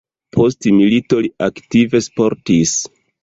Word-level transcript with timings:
Post 0.35 0.67
milito 0.77 1.19
li 1.25 1.29
aktive 1.49 2.03
sportis. 2.09 2.75